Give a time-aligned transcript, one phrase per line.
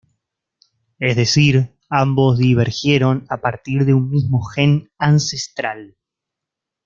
[0.97, 5.95] Es decir, ambos divergieron a partir de un mismo gen ancestral.